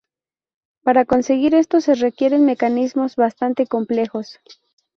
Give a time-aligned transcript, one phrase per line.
[0.81, 4.39] Para conseguir esto se requieren mecanismos bastante complejos.